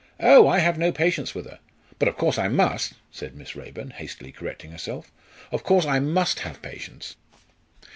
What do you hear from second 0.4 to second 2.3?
I have no patience with her. But, of